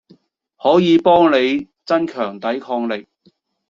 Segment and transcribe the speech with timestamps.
[0.57, 3.07] 可以幫你增強抵抗力